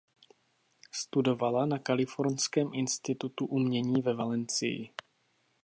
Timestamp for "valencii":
4.13-4.93